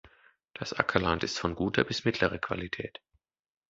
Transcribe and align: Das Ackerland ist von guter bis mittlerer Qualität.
Das 0.55 0.73
Ackerland 0.73 1.23
ist 1.23 1.37
von 1.37 1.53
guter 1.53 1.83
bis 1.83 2.05
mittlerer 2.05 2.39
Qualität. 2.39 3.03